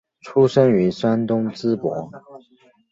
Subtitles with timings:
[0.21, 2.09] 出生于山东淄博。